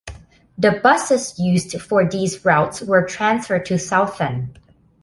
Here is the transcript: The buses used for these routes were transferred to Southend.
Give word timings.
The 0.57 0.79
buses 0.81 1.37
used 1.37 1.79
for 1.79 2.09
these 2.09 2.43
routes 2.43 2.81
were 2.81 3.05
transferred 3.05 3.67
to 3.67 3.77
Southend. 3.77 4.57